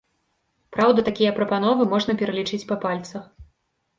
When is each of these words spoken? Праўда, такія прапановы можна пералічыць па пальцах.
Праўда, 0.77 1.03
такія 1.09 1.33
прапановы 1.41 1.85
можна 1.93 2.15
пералічыць 2.21 2.63
па 2.71 2.79
пальцах. 2.87 3.23